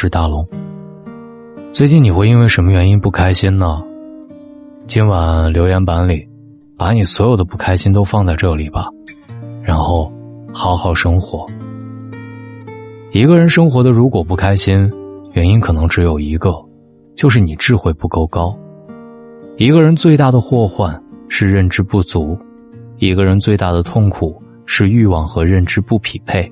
[0.00, 0.46] 是大龙。
[1.72, 3.82] 最近你会因为什么原因不开心呢？
[4.86, 6.24] 今晚留言板里，
[6.76, 8.86] 把你所有的不开心都放在这里吧，
[9.60, 10.08] 然后
[10.54, 11.44] 好好生活。
[13.10, 14.88] 一个人生活的如果不开心，
[15.32, 16.54] 原因可能只有一个，
[17.16, 18.56] 就是你智慧不够高。
[19.56, 20.96] 一个人最大的祸患
[21.28, 22.38] 是认知不足，
[22.98, 26.48] 一个人最大的痛苦是欲望和认知不匹配。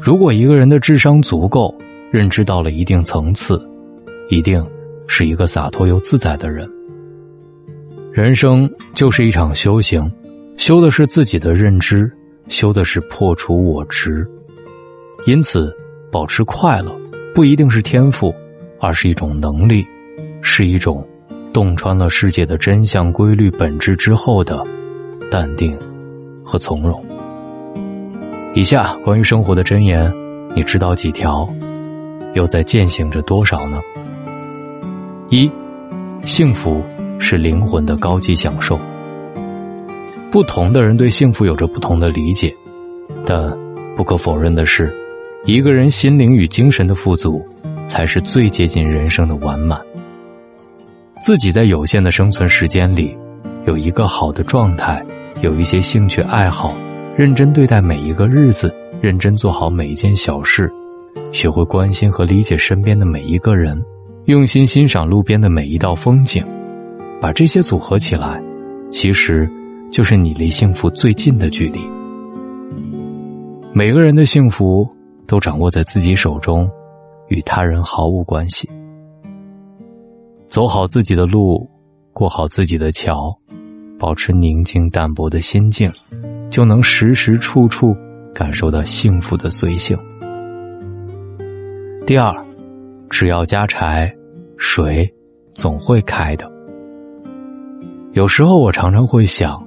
[0.00, 1.74] 如果一个人的智商足够，
[2.10, 3.60] 认知到了一定层次，
[4.30, 4.64] 一定
[5.06, 6.68] 是一个洒脱又自在的人。
[8.12, 10.10] 人生就是一场修行，
[10.56, 12.10] 修的是自己的认知，
[12.48, 14.26] 修的是破除我执。
[15.26, 15.70] 因此，
[16.10, 16.90] 保持快乐
[17.34, 18.34] 不一定是天赋，
[18.80, 19.86] 而是一种能力，
[20.40, 21.06] 是一种
[21.52, 24.64] 洞穿了世界的真相、规律、本质之后的
[25.30, 25.78] 淡定
[26.42, 27.04] 和从容。
[28.54, 30.12] 以下关于生活的箴言，
[30.54, 31.46] 你知道几条？
[32.38, 33.80] 又在践行着多少呢？
[35.28, 35.50] 一，
[36.24, 36.80] 幸福
[37.18, 38.78] 是灵魂的高级享受。
[40.30, 42.54] 不同的人对幸福有着不同的理解，
[43.26, 43.52] 但
[43.96, 44.94] 不可否认的是，
[45.46, 47.44] 一个人心灵与精神的富足，
[47.86, 49.80] 才是最接近人生的完满。
[51.20, 53.18] 自己在有限的生存时间里，
[53.66, 55.02] 有一个好的状态，
[55.42, 56.72] 有一些兴趣爱好。
[57.16, 60.72] 认真对待每一个日子，认真做好每一件小事，
[61.32, 63.82] 学会关心和理解身边的每一个人，
[64.24, 66.44] 用心欣赏路边的每一道风景，
[67.20, 68.42] 把这些组合起来，
[68.90, 69.48] 其实
[69.90, 71.80] 就是你离幸福最近的距离。
[73.72, 74.88] 每个人的幸福
[75.26, 76.68] 都掌握在自己手中，
[77.28, 78.68] 与他人毫无关系。
[80.46, 81.68] 走好自己的路，
[82.12, 83.36] 过好自己的桥，
[83.98, 85.90] 保持宁静淡泊的心境。
[86.50, 87.94] 就能时时处处
[88.34, 89.96] 感受到幸福的随性。
[92.08, 92.34] 第二，
[93.10, 94.10] 只要加柴，
[94.56, 95.06] 水
[95.52, 96.50] 总会开的。
[98.12, 99.62] 有时候我常常会想，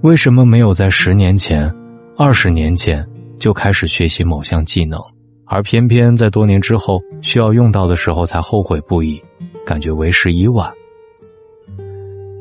[0.00, 1.70] 为什么没有在十年前、
[2.16, 3.06] 二十年前
[3.38, 4.98] 就开始学习某项技能，
[5.44, 9.22] 而偏偏在多年之后需要用到的时候才后悔不已，
[9.66, 10.72] 感觉为时已晚？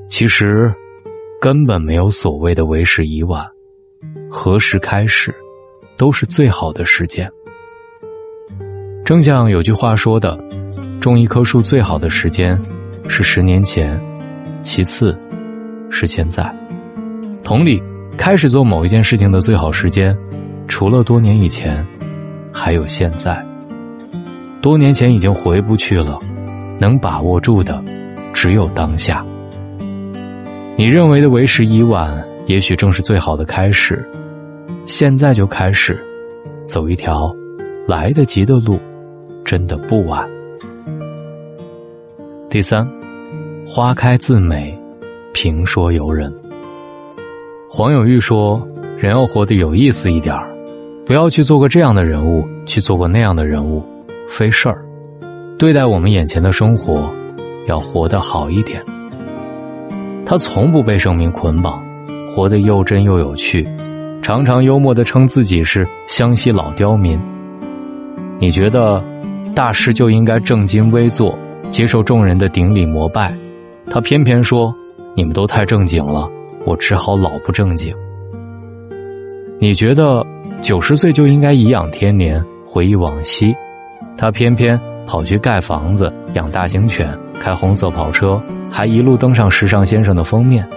[0.09, 0.73] 其实，
[1.41, 3.45] 根本没有所谓的为时已晚。
[4.31, 5.35] 何时开始，
[5.97, 7.29] 都是最好的时间。
[9.05, 10.35] 正像有句话说的
[10.99, 12.59] ：“种一棵树最好的时间
[13.07, 14.01] 是十年前，
[14.63, 15.15] 其次
[15.91, 16.43] 是现在。”
[17.45, 17.79] 同理，
[18.17, 20.17] 开始做某一件事情的最好时间，
[20.67, 21.85] 除了多年以前，
[22.51, 23.45] 还有现在。
[24.59, 26.17] 多年前已经回不去了，
[26.79, 27.79] 能把握住的
[28.33, 29.23] 只有当下。
[30.75, 32.25] 你认为的为时已晚。
[32.47, 34.07] 也许正是最好的开始，
[34.85, 35.99] 现在就开始，
[36.63, 37.35] 走一条
[37.87, 38.79] 来得及的路，
[39.45, 40.27] 真的不晚。
[42.49, 42.85] 第三，
[43.67, 44.77] 花开自美，
[45.33, 46.33] 评说由人。
[47.69, 48.67] 黄永玉说
[48.97, 50.35] ：“人要活得有意思一点
[51.05, 53.83] 不要去做个这样的人物，去做个那样的人物，
[54.27, 54.83] 费事儿。
[55.59, 57.09] 对待我们眼前的生活，
[57.67, 58.81] 要活得好一点。”
[60.25, 61.85] 他从不被生命捆绑。
[62.31, 63.65] 活得又真又有趣，
[64.21, 67.17] 常常幽默的称自己是湘西老刁民。
[68.39, 69.01] 你觉得
[69.55, 71.33] 大师就应该正襟危坐，
[71.71, 73.33] 接受众人的顶礼膜拜，
[73.89, 74.75] 他偏偏说
[75.15, 76.29] 你们都太正经了，
[76.65, 77.95] 我只好老不正经。
[79.57, 80.25] 你觉得
[80.61, 83.55] 九十岁就应该颐养天年，回忆往昔，
[84.17, 84.77] 他偏偏
[85.07, 88.39] 跑去盖房子、养大型犬、开红色跑车，
[88.69, 90.67] 还一路登上时尚先生的封面。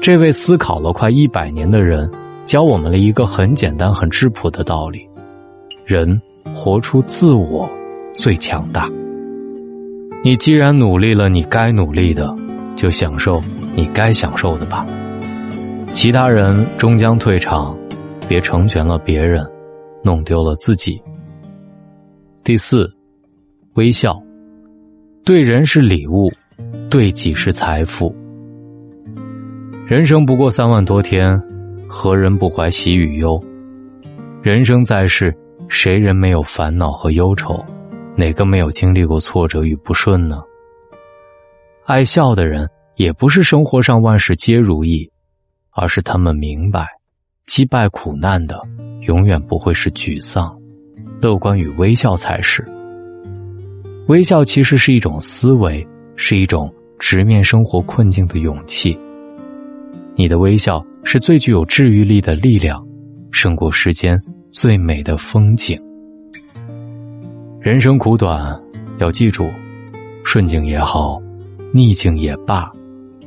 [0.00, 2.08] 这位思考了快一百年的人，
[2.46, 5.00] 教我们了一个很简单、很质朴的道理：
[5.84, 6.22] 人
[6.54, 7.68] 活出自我
[8.12, 8.90] 最强大。
[10.24, 12.34] 你既然努力了，你该努力的，
[12.76, 13.42] 就享受
[13.74, 14.86] 你该享受的吧。
[15.92, 17.76] 其他人终将退场，
[18.28, 19.46] 别成全了别人，
[20.02, 21.00] 弄丢了自己。
[22.44, 22.92] 第四，
[23.74, 24.20] 微笑，
[25.24, 26.30] 对人是礼物，
[26.90, 28.14] 对己是财富。
[29.86, 31.40] 人生不过三万多天，
[31.88, 33.42] 何人不怀喜与忧？
[34.42, 35.34] 人生在世，
[35.68, 37.64] 谁人没有烦恼和忧愁？
[38.16, 40.42] 哪个没有经历过挫折与不顺呢？
[41.84, 45.08] 爱笑的人，也不是生活上万事皆如意，
[45.70, 46.86] 而是他们明白，
[47.46, 48.60] 击败苦难的，
[49.02, 50.58] 永远不会是沮丧，
[51.20, 52.66] 乐观与微笑才是。
[54.08, 55.86] 微笑其实是一种思维，
[56.16, 58.98] 是一种直面生活困境的勇气。
[60.16, 62.84] 你的微笑是最具有治愈力的力量，
[63.30, 64.20] 胜过世间
[64.60, 65.80] 最美的风景。
[67.60, 68.60] 人生苦短，
[68.98, 69.48] 要记住，
[70.24, 71.22] 顺境也好，
[71.72, 72.68] 逆境也罢，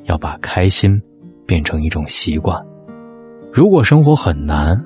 [0.08, 1.02] 要把开心
[1.46, 2.62] 变成一种习惯。
[3.50, 4.78] 如果生活很难，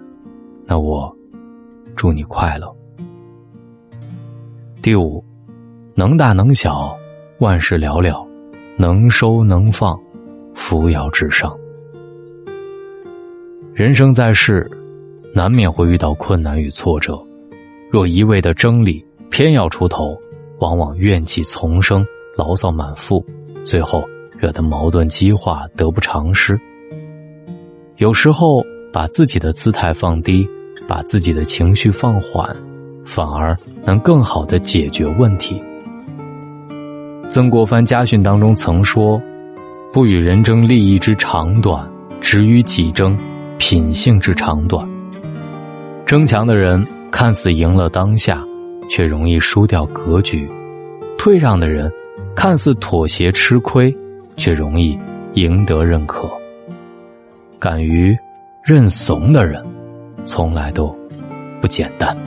[0.68, 1.12] 那我
[1.95, 2.71] 祝你快乐。
[4.83, 5.25] 第五，
[5.95, 6.95] 能大能小，
[7.39, 8.24] 万事了了，
[8.77, 10.00] 能收能放，
[10.53, 11.51] 扶摇直上。
[13.74, 14.69] 人生在世，
[15.35, 17.21] 难免会遇到困难与挫折，
[17.91, 20.17] 若一味的争理，偏要出头，
[20.59, 22.05] 往往怨气丛生，
[22.37, 23.23] 牢骚满腹，
[23.65, 24.03] 最后
[24.39, 26.59] 惹得矛盾激化，得不偿失。
[27.97, 28.65] 有时候。
[28.93, 30.47] 把自己的姿态放低，
[30.87, 32.49] 把自己的情绪放缓，
[33.03, 33.53] 反而
[33.83, 35.61] 能更好的解决问题。
[37.27, 39.21] 曾国藩家训当中曾说
[39.91, 41.85] ：“不与人争利益之长短，
[42.21, 43.17] 只与己争
[43.57, 44.89] 品性之长短。”
[46.06, 48.44] 争强的人看似赢了当下，
[48.90, 50.48] 却容易输掉格局；
[51.18, 51.92] 退让的人
[52.36, 53.96] 看似妥协吃亏，
[54.38, 54.98] 却容易
[55.34, 56.30] 赢得认可。
[57.60, 58.16] 敢于。
[58.68, 59.63] 认怂的人，
[60.25, 60.88] 从来都
[61.62, 62.18] 不简单。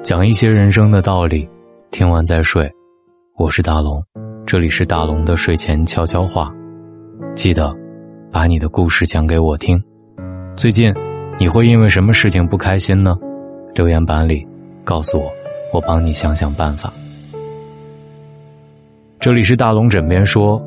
[0.00, 1.48] 讲一些人生的道理，
[1.90, 2.70] 听完再睡。
[3.36, 4.00] 我是大龙，
[4.46, 6.54] 这里是大龙的睡前悄悄话。
[7.34, 7.76] 记得
[8.30, 9.82] 把你的故事讲给我听。
[10.54, 10.94] 最近
[11.40, 13.16] 你会因为什么事情不开心呢？
[13.72, 14.44] 留言板里
[14.82, 15.30] 告诉我，
[15.72, 16.92] 我帮你想想办法。
[19.20, 20.60] 这里是大龙枕边说，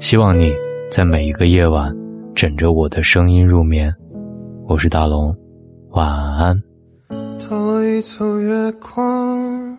[0.00, 0.52] 希望你
[0.90, 1.94] 在每一个夜晚。
[2.34, 3.94] 枕着我的声音入眠，
[4.66, 5.34] 我是大龙，
[5.90, 6.60] 晚安。
[7.38, 9.78] 偷一簇月光，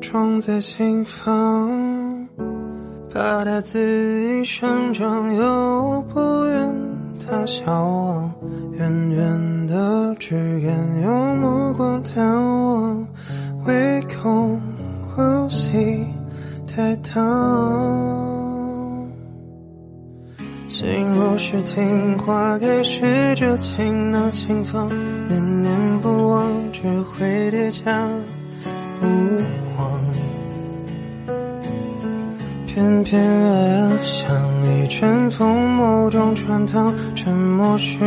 [0.00, 2.26] 装在心房，
[3.12, 3.78] 怕它恣
[4.40, 6.74] 意生长，又不愿
[7.18, 8.32] 他消亡。
[8.72, 13.06] 远远的，只愿用目光探望，
[13.66, 14.60] 唯恐
[15.10, 16.06] 呼吸
[16.66, 17.18] 太烫。
[20.68, 24.88] 心若是听话，该试着听那轻放，
[25.28, 28.08] 念念不忘，只会叠加
[29.02, 29.06] 无
[29.76, 30.07] 望。
[32.78, 34.30] 偏偏爱，像
[34.62, 37.98] 一阵风，某种穿堂，沉默时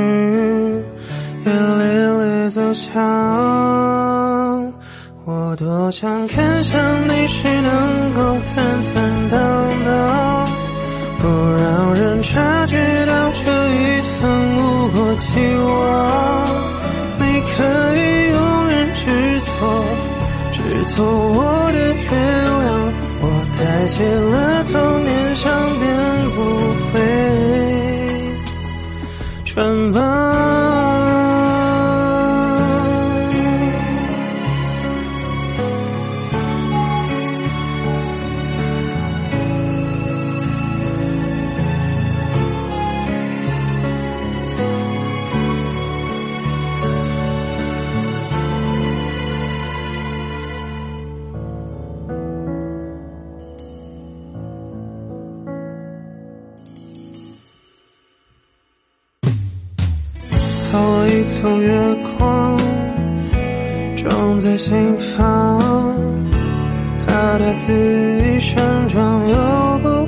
[1.45, 1.83] 眼泪
[2.19, 2.94] 泪作响。
[5.25, 9.39] 我多想看向你时，能够坦坦荡
[9.83, 10.47] 荡，
[11.19, 15.13] 不让人察觉到这一份无过。
[15.18, 15.38] 期
[15.68, 16.47] 望
[17.19, 17.51] 你可
[17.97, 19.01] 以永远知
[19.41, 19.83] 错，
[20.53, 20.62] 知
[20.95, 22.09] 错我的原
[22.47, 22.71] 谅。
[23.23, 23.25] 我
[23.59, 24.01] 带起
[61.21, 62.57] 一簇月光，
[63.95, 65.95] 装在心房，
[67.06, 70.01] 怕它恣意生长，又不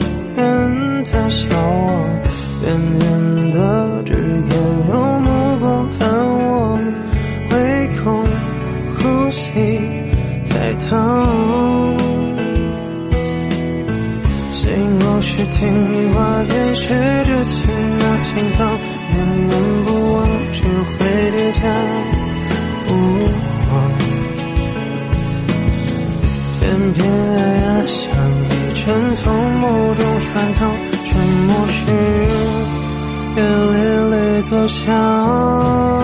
[34.67, 36.02] 想。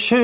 [0.00, 0.16] 是